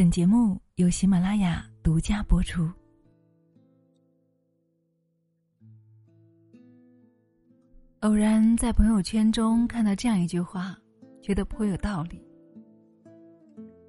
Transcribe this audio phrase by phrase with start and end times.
[0.00, 2.66] 本节目由喜马拉雅独家播出。
[8.00, 10.74] 偶然在朋友圈中看到这样一句话，
[11.20, 12.18] 觉得颇有道理。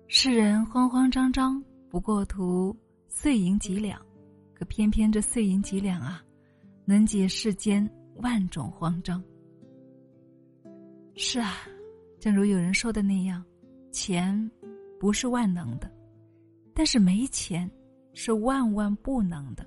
[0.09, 2.75] 世人慌慌张张，不过图
[3.07, 3.97] 碎银几两，
[4.53, 6.21] 可偏偏这碎银几两啊，
[6.83, 9.23] 能解世间万种慌张。
[11.15, 11.53] 是啊，
[12.19, 13.41] 正如有人说的那样，
[13.93, 14.51] 钱
[14.99, 15.89] 不是万能的，
[16.73, 17.69] 但是没钱
[18.13, 19.65] 是万万不能的。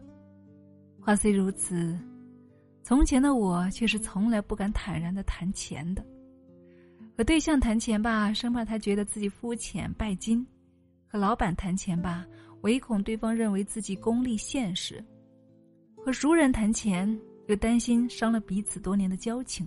[1.00, 1.98] 话虽如此。
[2.82, 6.04] 从前的我却是从来不敢坦然的谈钱的，
[7.16, 10.44] 和对象谈钱吧，生怕他觉得自己肤浅拜金；
[11.08, 12.27] 和老板谈钱吧，
[12.60, 15.02] 唯恐对方认为自己功利现实；
[15.96, 19.66] 和熟人谈钱，又担心伤了彼此多年的交情。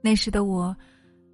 [0.00, 0.76] 那时的我，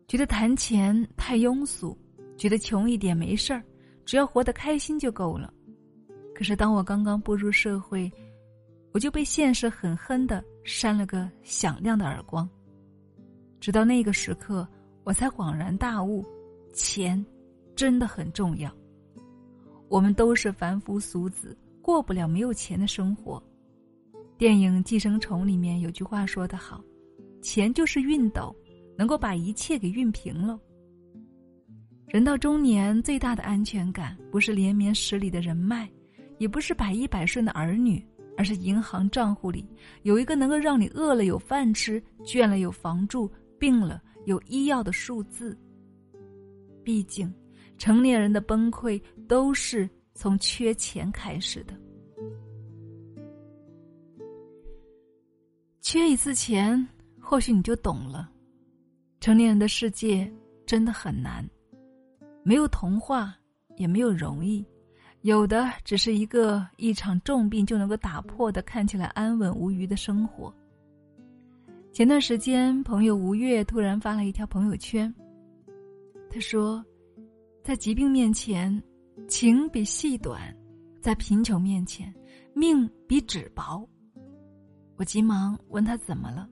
[0.09, 1.95] 觉得谈钱太庸俗，
[2.37, 3.63] 觉得穷一点没事儿，
[4.05, 5.53] 只要活得开心就够了。
[6.35, 8.11] 可是当我刚刚步入社会，
[8.93, 12.49] 我就被现实狠狠的扇了个响亮的耳光。
[13.61, 14.67] 直到那个时刻，
[15.05, 16.25] 我才恍然大悟，
[16.73, 17.25] 钱
[17.77, 18.71] 真的很重要。
[19.89, 23.43] 我们都是凡夫俗子，过不了没有钱的生活。
[24.37, 26.83] 电影《寄生虫》里面有句话说得好
[27.41, 28.55] ：“钱就是熨斗，
[28.99, 30.59] 能够把一切给熨平了。”
[32.07, 35.89] 人到中年，最大的安全感不是连绵十里的人脉，
[36.39, 38.05] 也不是百依百顺的儿女。
[38.37, 39.65] 而是银行账户里
[40.03, 43.31] 有一个能够让你饿了有饭吃、倦了有房住、
[43.61, 45.57] 病了有医药的数字。
[46.83, 47.33] 毕竟，
[47.79, 51.79] 成年人的崩溃都是从缺钱开始的。
[55.81, 56.85] 缺一次钱，
[57.21, 58.29] 或许你就懂了，
[59.21, 60.29] 成年人的世界
[60.67, 61.49] 真的很难，
[62.45, 63.35] 没有童话，
[63.77, 64.65] 也没有容易。
[65.23, 70.55] 有的只是一个一场重病就能够打破的，看起来安稳无虞的生活。
[71.91, 75.13] 前段时间，朋友吴越突然发了一条朋友圈，
[76.29, 76.85] 他说
[77.65, 78.83] ：“在疾病面前，
[79.27, 80.39] 情比细短；
[81.01, 82.15] 在贫穷面前，
[82.53, 83.89] 命比纸薄。”
[84.97, 86.47] 我急忙问他怎么了，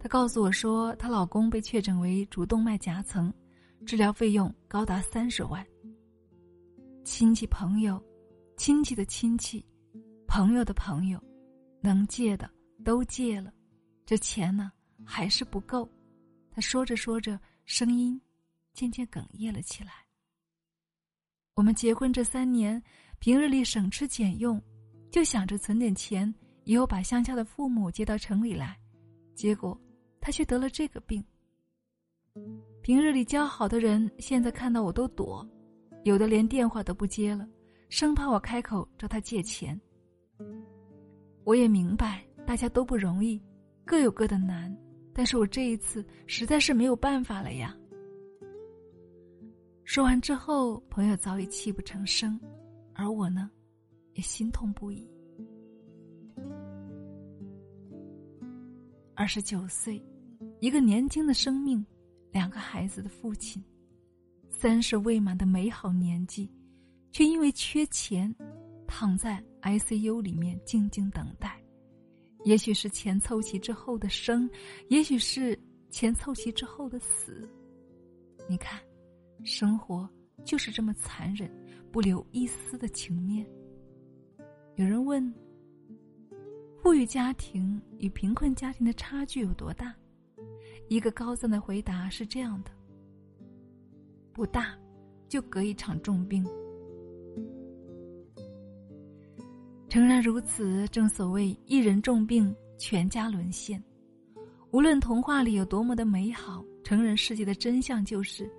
[0.00, 3.32] 他告诉我说，她老公被确诊为主动脉夹层，
[3.86, 5.64] 治疗费用高达三十万。
[7.04, 8.02] 亲戚朋友，
[8.56, 9.64] 亲戚的亲戚，
[10.26, 11.22] 朋友的朋友，
[11.80, 12.50] 能借的
[12.84, 13.54] 都借了，
[14.04, 14.72] 这钱呢
[15.04, 15.88] 还是不够。
[16.50, 18.20] 他说着说着，声音
[18.74, 19.92] 渐渐哽咽了起来。
[21.54, 22.82] 我们结婚这三年，
[23.20, 24.60] 平日里省吃俭用，
[25.12, 28.76] 就想着存点钱，以后把乡下的父母接到城里来。
[29.36, 29.80] 结果
[30.20, 31.24] 他却得了这个病。
[32.86, 35.44] 平日里交好的人，现在看到我都躲。
[36.04, 37.44] 有的连电话都不接了，
[37.88, 39.76] 生怕我开口找他借钱。
[41.42, 43.42] 我也明白大家都不容易，
[43.84, 44.72] 各有各的难，
[45.12, 47.76] 但是我这一次实在是没有办法了呀。
[49.82, 52.38] 说完之后，朋友早已泣不成声，
[52.94, 53.50] 而我呢，
[54.12, 55.10] 也心痛不已。
[59.16, 60.00] 二十九岁，
[60.60, 61.84] 一个年轻的生命，
[62.36, 63.64] 两个孩子的父亲。
[64.50, 66.50] 三十未满的美好年纪，
[67.10, 68.34] 却因为缺钱，
[68.86, 71.58] 躺在 ICU 里面静静等待。
[72.44, 74.50] 也许是钱凑齐之后的生，
[74.90, 75.58] 也许是
[75.88, 77.48] 钱凑齐之后的死。
[78.50, 78.78] 你看，
[79.42, 80.06] 生活
[80.44, 81.50] 就是这么残忍，
[81.90, 83.46] 不留一丝的情面。
[84.74, 85.34] 有人问：
[86.82, 89.94] 富裕家庭与贫困家庭的差距有多大？
[90.88, 92.70] 一个高赞的回答是这样的。
[94.32, 94.76] 不大，
[95.28, 96.44] 就隔一场重病。
[99.88, 103.82] 诚然如此，正所谓一人重病，全家沦陷。
[104.70, 108.50] 无论童话里有多么的美好，成人世界的真相就是，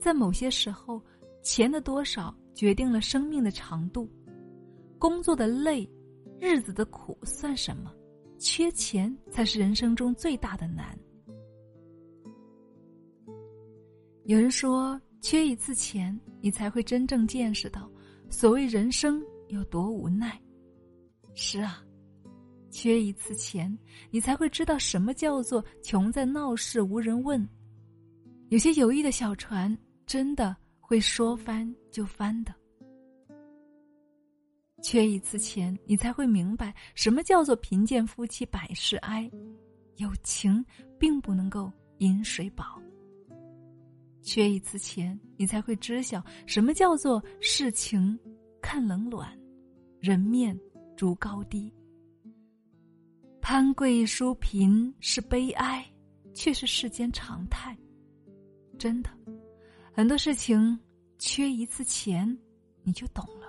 [0.00, 1.00] 在某些时候，
[1.42, 4.10] 钱的多少决定了生命的长度。
[4.98, 5.88] 工作的累，
[6.40, 7.92] 日子的苦算什么？
[8.38, 10.98] 缺钱才是人生中最大的难。
[14.24, 15.00] 有人说。
[15.24, 17.88] 缺一次钱，你才会真正见识到
[18.28, 20.36] 所谓人生有多无奈。
[21.32, 21.80] 是啊，
[22.72, 23.78] 缺一次钱，
[24.10, 27.48] 你才会知道什么叫做穷在闹市无人问。
[28.48, 32.52] 有些友谊的小船，真的会说翻就翻的。
[34.82, 39.30] 缺一次钱，你才会明白什么叫做贫贱夫妻百事哀。
[39.98, 40.64] 有情
[40.98, 42.82] 并不能够饮水饱。
[44.22, 48.18] 缺一次钱，你才会知晓什么叫做世情
[48.60, 49.36] 看冷暖，
[50.00, 50.58] 人面
[50.96, 51.72] 逐高低。
[53.40, 55.84] 攀贵淑贫是悲哀，
[56.32, 57.76] 却是世间常态。
[58.78, 59.10] 真的，
[59.92, 60.78] 很多事情
[61.18, 62.38] 缺一次钱，
[62.84, 63.48] 你就懂了。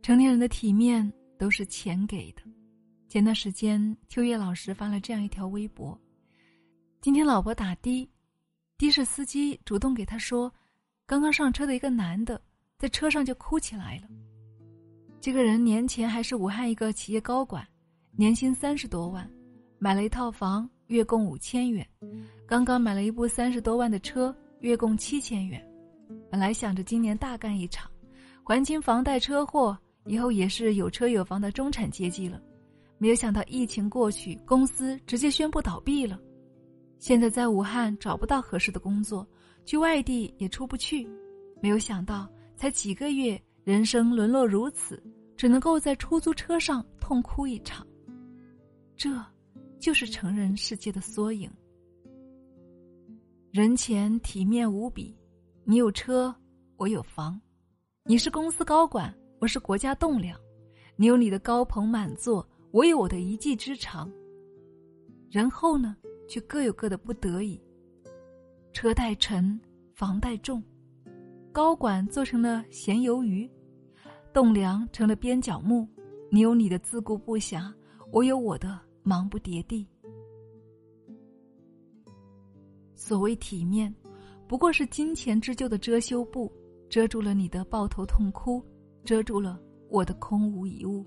[0.00, 2.42] 成年人的体面都是钱给的。
[3.12, 6.00] 前段时间，秋叶老师发了这样一条微博：
[7.02, 8.08] 今天老婆打的，
[8.78, 10.50] 的士司机主动给他说，
[11.04, 12.40] 刚刚上车的一个男的
[12.78, 14.08] 在车上就哭起来了。
[15.20, 17.68] 这个人年前还是武汉一个企业高管，
[18.12, 19.30] 年薪三十多万，
[19.78, 21.86] 买了一套房，月供五千元，
[22.46, 25.62] 刚刚买了一部三十多万的车，月供七千元。
[26.30, 27.90] 本来想着今年大干一场，
[28.42, 32.40] 还清房贷车祸，以后也是有车有房的中产阶级了。
[33.02, 36.16] 没有想到疫情过去，公司直接宣布倒闭了。
[37.00, 39.26] 现在在武汉找不到合适的工作，
[39.64, 41.04] 去外地也出不去。
[41.60, 45.02] 没有想到，才几个月，人生沦落如此，
[45.36, 47.84] 只能够在出租车上痛哭一场。
[48.96, 49.10] 这，
[49.80, 51.50] 就是成人世界的缩影。
[53.50, 55.12] 人前体面无比，
[55.64, 56.32] 你有车，
[56.76, 57.36] 我有房；
[58.04, 60.36] 你是公司高管，我是国家栋梁；
[60.94, 62.48] 你有你的高朋满座。
[62.72, 64.10] 我有我的一技之长，
[65.30, 65.94] 然后呢，
[66.26, 67.60] 却各有各的不得已。
[68.72, 69.60] 车贷沉，
[69.94, 70.62] 房贷重，
[71.52, 73.48] 高管做成了咸鱿鱼，
[74.32, 75.86] 栋梁成了边角木。
[76.30, 77.70] 你有你的自顾不暇，
[78.10, 79.86] 我有我的忙不迭地。
[82.94, 83.94] 所谓体面，
[84.48, 86.50] 不过是金钱织就的遮羞布，
[86.88, 88.64] 遮住了你的抱头痛哭，
[89.04, 89.60] 遮住了
[89.90, 91.04] 我的空无一物。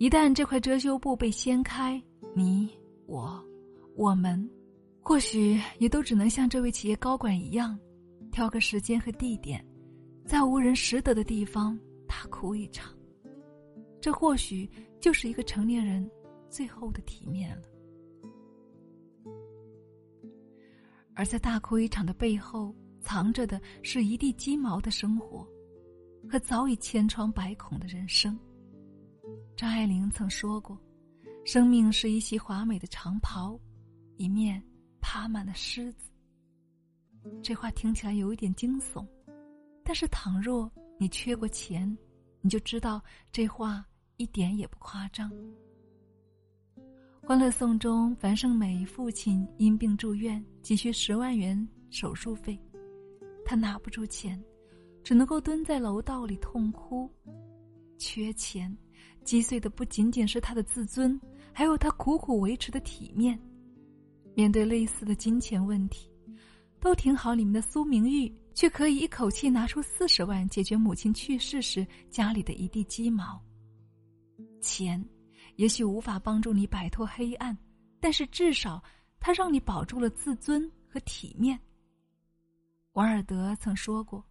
[0.00, 2.02] 一旦这块遮羞布被掀开，
[2.34, 2.70] 你、
[3.04, 3.38] 我、
[3.94, 4.50] 我们，
[5.02, 7.78] 或许也都只能像这位企业高管一样，
[8.32, 9.62] 挑个时间和地点，
[10.24, 12.96] 在无人识得的地方大哭一场。
[14.00, 14.66] 这或许
[15.00, 16.10] 就是一个成年人
[16.48, 17.62] 最后的体面了。
[21.14, 25.46] 而在大哭一场的背后，藏着的是一地鸡毛的生活，
[26.26, 28.34] 和早已千疮百孔的人生。
[29.60, 30.74] 张爱玲曾说过
[31.44, 33.60] ：“生命是一袭华美的长袍，
[34.16, 34.62] 一面
[35.02, 36.10] 爬满了虱子。”
[37.44, 39.06] 这话听起来有一点惊悚，
[39.84, 41.94] 但是倘若你缺过钱，
[42.40, 43.84] 你就知道这话
[44.16, 45.30] 一点也不夸张。
[47.28, 52.58] 《欢乐颂》中，樊胜美父亲因病住院，急需十万元手术费，
[53.44, 54.42] 他拿不出钱，
[55.04, 57.12] 只能够蹲在楼道里痛哭，
[57.98, 58.74] 缺钱。
[59.24, 61.20] 击碎的不仅仅是他的自尊，
[61.52, 63.38] 还有他苦苦维持的体面。
[64.34, 66.10] 面对类似的金钱问题，
[66.80, 73.40] 《都挺好》里面的苏明玉却可以一口气拿出四十万解决母亲去世时家里的一地鸡毛。
[74.60, 75.04] 钱，
[75.56, 77.56] 也许无法帮助你摆脱黑暗，
[78.00, 78.82] 但是至少
[79.18, 81.58] 它让你保住了自尊和体面。
[82.92, 84.24] 王尔德曾说过。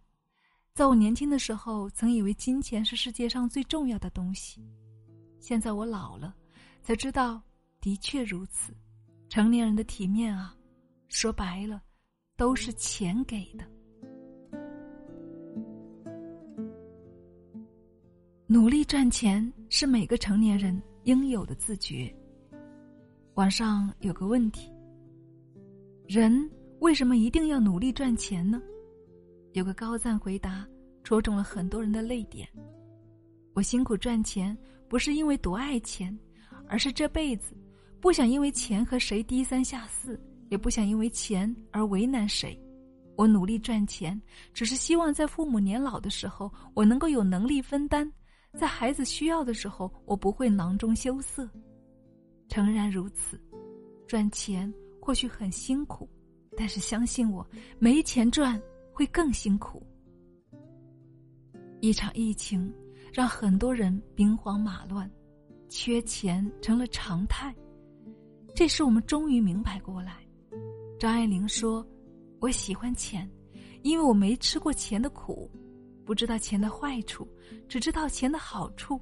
[0.80, 4.66] 在我年轻的时候，曾以为金钱是世界上最重要的东西。
[5.38, 6.34] 现在我老了，
[6.80, 7.38] 才知道，
[7.82, 8.72] 的确如此。
[9.28, 10.56] 成年人的体面啊，
[11.08, 11.82] 说白了，
[12.34, 13.64] 都是钱给的。
[18.46, 22.10] 努力赚钱是每个成年人应有的自觉。
[23.34, 24.72] 网上有个问题：
[26.08, 28.58] 人为什么一定要努力赚钱呢？
[29.52, 30.66] 有个高赞回答，
[31.02, 32.48] 戳中了很多人的泪点。
[33.52, 34.56] 我辛苦赚钱，
[34.88, 36.16] 不是因为多爱钱，
[36.68, 37.56] 而是这辈子
[38.00, 40.18] 不想因为钱和谁低三下四，
[40.50, 42.58] 也不想因为钱而为难谁。
[43.16, 44.18] 我努力赚钱，
[44.54, 48.08] 只是希望在父母年老的时候，我能够有能力分担；
[48.56, 51.48] 在孩子需要的时候，我不会囊中羞涩。
[52.48, 53.38] 诚然如此，
[54.06, 56.08] 赚钱或许很辛苦，
[56.56, 57.44] 但是相信我，
[57.80, 58.60] 没钱赚。
[59.00, 59.82] 会更辛苦。
[61.80, 62.70] 一场疫情
[63.10, 65.10] 让很多人兵荒马乱，
[65.70, 67.56] 缺钱成了常态。
[68.54, 70.18] 这时我们终于明白过来。
[70.98, 71.82] 张爱玲说
[72.42, 73.26] ：“我喜欢钱，
[73.80, 75.50] 因为我没吃过钱的苦，
[76.04, 77.26] 不知道钱的坏处，
[77.66, 79.00] 只知道钱的好处。”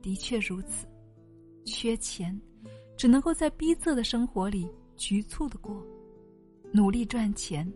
[0.00, 0.86] 的确如此，
[1.66, 2.40] 缺钱，
[2.96, 4.66] 只能够在逼仄的生活里
[4.96, 5.86] 局促的过，
[6.72, 7.70] 努力赚钱。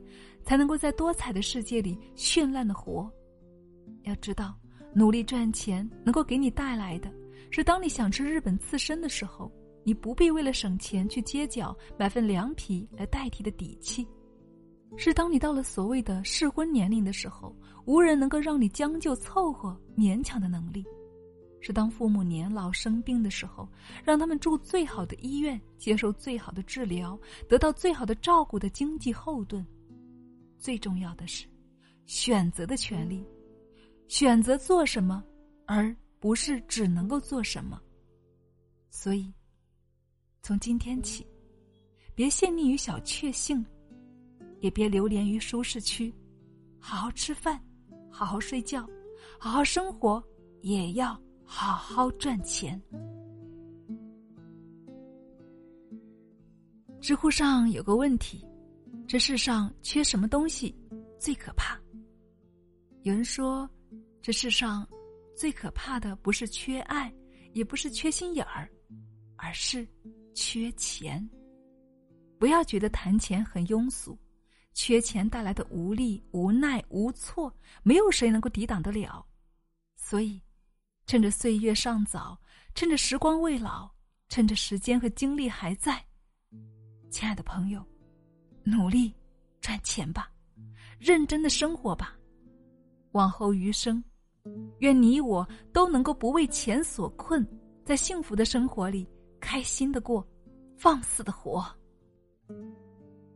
[0.46, 3.10] 才能够在多彩的世界里绚烂的活。
[4.04, 4.56] 要知道，
[4.94, 7.12] 努力赚钱能够给你带来的，
[7.50, 9.50] 是当你想吃日本刺身的时候，
[9.82, 14.06] 你不必为了省钱去街角买份凉皮来代替的底气，
[14.96, 20.84] 是当你到了所谓的适婚年龄的时候，无人能够让你将就凑合勉强的能力。
[21.60, 23.68] 是当父母年老生病的时候，
[24.04, 29.66] 让他们住最好的医院，接受最好的治疗，得到最好的照顾的经济后盾。
[30.58, 31.46] 最重要的是，
[32.06, 33.25] 选择的权利，
[34.08, 35.22] 选择做什么，
[35.66, 37.80] 而不是只能够做什么。
[38.90, 39.32] 所以，
[40.42, 41.26] 从今天起，
[42.14, 43.64] 别陷溺于小确幸，
[44.60, 46.12] 也别流连于舒适区，
[46.78, 47.60] 好好吃饭，
[48.10, 48.88] 好好睡觉，
[49.38, 50.22] 好好生活，
[50.62, 51.18] 也要。
[51.48, 52.82] 好好赚钱。
[57.00, 58.44] 知乎上有个问题：
[59.08, 60.75] 这世上缺什么东西
[61.18, 61.78] 最可怕？
[63.02, 63.68] 有人说，
[64.20, 64.86] 这世上
[65.36, 67.12] 最可怕的不是缺爱，
[67.52, 68.68] 也不是缺心眼儿，
[69.36, 69.86] 而是
[70.34, 71.25] 缺钱。
[72.38, 74.18] 不要觉得谈钱很庸俗，
[74.75, 79.25] 缺钱带来的无力、无奈、无措，没有谁能够抵挡得了。
[79.96, 80.42] 所以。
[81.08, 82.36] 趁着岁月尚早，
[82.75, 83.88] 趁着时光未老，
[84.28, 86.04] 趁着时间和精力还在，
[87.12, 87.80] 亲爱的朋友，
[88.68, 89.14] 努力
[89.61, 90.28] 赚钱吧，
[90.99, 92.18] 认真的生活吧。
[93.12, 94.02] 往后余生，
[94.80, 97.46] 愿你我都能够不为钱所困，
[97.85, 99.08] 在幸福的生活里
[99.38, 100.26] 开心的过，
[100.76, 101.64] 放肆的活。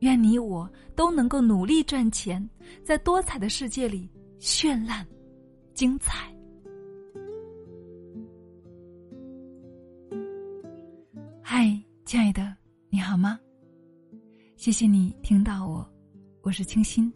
[0.01, 2.45] 愿你我都能够努力赚钱，
[2.83, 4.11] 在多彩的世界里
[4.41, 5.07] 绚烂
[5.75, 6.29] 精彩。
[11.41, 12.53] 嗨，亲爱的，
[12.89, 13.39] 你好吗？
[14.61, 15.91] 谢谢你听到我，
[16.43, 17.11] 我是清新。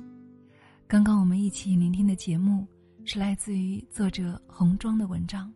[0.86, 2.66] 刚刚我们一起聆听的节目
[3.04, 5.52] 是来自于作者红妆的文章。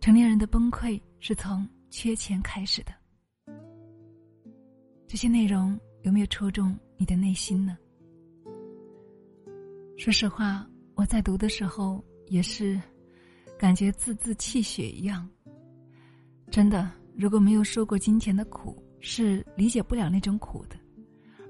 [0.00, 2.92] 成年人的崩溃是从缺钱开始的。
[5.08, 7.76] 这些内容有没有戳中你的内心呢？
[9.98, 12.80] 说实话，我在读的时候也是
[13.58, 15.28] 感觉字字泣血一样，
[16.52, 16.88] 真的。
[17.16, 20.76] 如果没有受过金钱的苦，是理解不了那种苦的；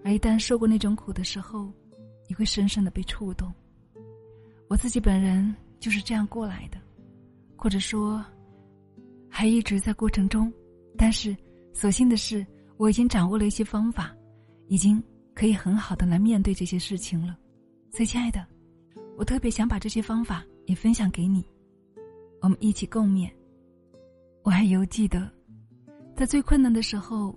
[0.05, 1.73] 而一旦受过那种苦的时候，
[2.29, 3.53] 你会深深的被触动。
[4.69, 6.79] 我自己本人就是这样过来的，
[7.57, 8.23] 或者说，
[9.31, 10.53] 还一直在过程中。
[10.97, 11.37] 但是，
[11.73, 12.47] 所幸的是，
[12.77, 14.15] 我已经掌握了一些方法，
[14.69, 15.03] 已经
[15.35, 17.37] 可以很好的来面对这些事情了。
[17.91, 18.47] 所以，亲爱的，
[19.17, 21.45] 我特别想把这些方法也分享给你，
[22.43, 23.31] 我们一起共勉。
[24.43, 25.31] 我还犹记得。
[26.15, 27.37] 在最困难的时候，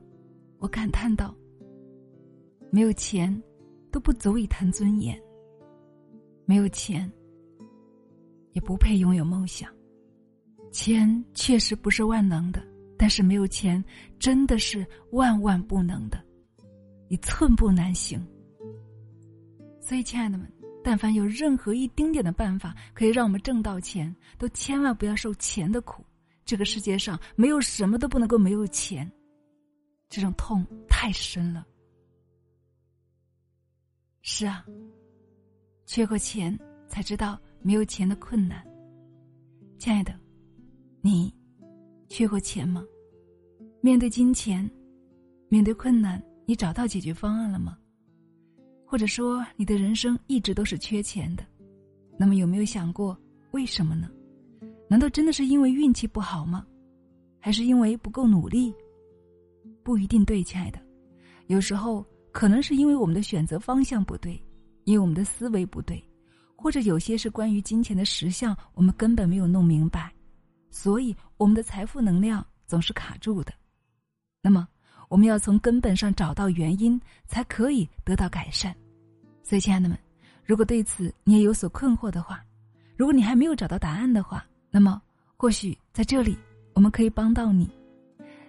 [0.59, 1.33] 我感叹道
[2.69, 3.41] ：“没有钱，
[3.91, 5.19] 都不足以谈尊严。
[6.45, 7.11] 没有钱，
[8.53, 9.69] 也不配拥有梦想。
[10.71, 12.61] 钱确实不是万能的，
[12.97, 13.83] 但是没有钱
[14.19, 16.23] 真的是万万不能的，
[17.09, 18.25] 你寸步难行。
[19.81, 20.51] 所以，亲爱的们，
[20.83, 26.03] 但凡有任何一丁点的办法可以让我们挣到钱，都千万不要受钱的苦。”
[26.45, 29.09] 这个世界上没有什么都不能够没有钱，
[30.09, 31.65] 这种痛太深了。
[34.29, 34.61] 是啊，
[35.85, 36.55] 缺过钱
[36.89, 38.61] 才知道没有钱的困难。
[39.77, 40.13] 亲爱的，
[40.99, 41.33] 你
[42.09, 42.83] 缺过钱吗？
[43.79, 44.69] 面对金钱，
[45.47, 47.77] 面对困难，你找到解决方案了吗？
[48.85, 51.43] 或者说，你的人生一直都是缺钱的？
[52.19, 53.17] 那么，有没有想过
[53.51, 54.11] 为什么呢？
[54.89, 56.67] 难道真的是因为运气不好吗？
[57.39, 58.75] 还是因为不够努力？
[59.83, 60.77] 不一定对，亲爱的。
[61.47, 64.41] 有时候可能是因为我们的选择方向不对，
[64.83, 66.03] 因为我们的思维不对，
[66.55, 70.13] 或者有些是关于金钱的实相，我们根本没有弄明白，
[70.69, 73.53] 所以我们的财富能量总是卡住的。
[74.41, 74.67] 那么，
[75.09, 78.75] 我们要从根本上找到原因，才可以得到改善。
[79.43, 79.97] 所以，亲爱的们，
[80.45, 82.43] 如果对此你也有所困惑的话，
[82.95, 85.01] 如果你还没有找到答案的话，那么，
[85.35, 86.37] 或许在这里，
[86.73, 87.69] 我们可以帮到你。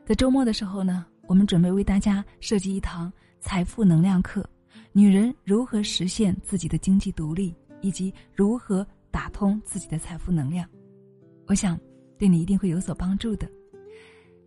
[0.05, 4.49] 在周末的时候呢，我们准备为大家设计一堂财富能量课：
[4.93, 10.69] 女人如何实现自己的经济独立，以及如何打通自己的财富能量。
[11.47, 11.79] 我想
[12.19, 13.49] 对你一定会有所帮助的。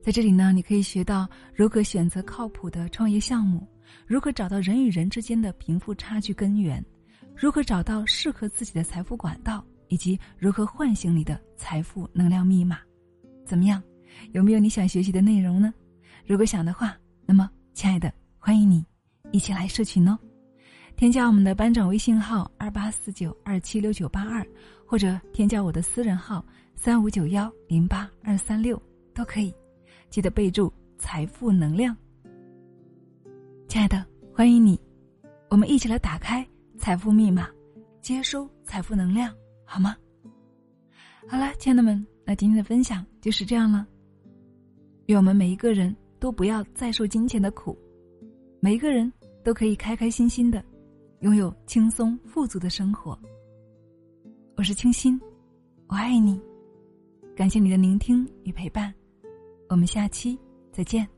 [0.01, 3.67] 在这里呢，你可以学到如何选择靠谱的创业项目，
[4.05, 6.83] 如何找到人与人之间的贫富差距根源，
[7.35, 9.65] 如何找到适合自己的财富管道。
[9.87, 12.79] 以及如何唤醒你的财富能量密码，
[13.45, 13.83] 怎么样？
[14.31, 15.73] 有没有你想学习的内容呢？
[16.25, 18.09] 如果想的话，那么亲爱的，
[18.43, 18.83] 欢迎你
[19.31, 20.17] 一起来社群哦。
[20.95, 24.43] 添加我们的班长微信号二八四九二七六九八二，
[24.83, 26.43] 或者添加我的私人号
[26.75, 28.81] 三五九幺零八二三六
[29.13, 29.53] 都可以。
[30.09, 31.95] 记得备注财富能量。
[33.67, 34.79] 亲爱的，欢迎你，
[35.47, 36.43] 我们一起来打开
[36.79, 37.47] 财富密码，
[38.01, 39.31] 接收财富能量，
[39.63, 39.95] 好吗？
[41.27, 43.85] 好啦，亲爱的们，那今天的分享就是这样了。
[45.05, 47.77] 愿我们每一个人都不要再受金钱的苦，
[48.63, 49.11] 每一个人
[49.43, 50.63] 都可以开开心心的，
[51.21, 53.17] 拥有轻松富足的生活。
[54.55, 55.19] 我是清新，
[55.87, 56.39] 我爱你，
[57.35, 58.93] 感谢你的聆听与陪伴，
[59.67, 60.37] 我们下期
[60.71, 61.09] 再见。